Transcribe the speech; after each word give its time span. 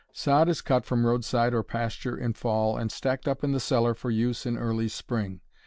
Sod 0.13 0.49
is 0.49 0.63
cut 0.63 0.83
from 0.83 1.05
roadside 1.05 1.53
or 1.53 1.61
pasture 1.61 2.17
in 2.17 2.33
fall 2.33 2.75
and 2.75 2.91
stacked 2.91 3.27
up 3.27 3.43
in 3.43 3.51
the 3.51 3.59
cellar 3.59 3.93
for 3.93 4.09
use 4.09 4.47
in 4.47 4.57
early 4.57 4.87
spring. 4.89 5.41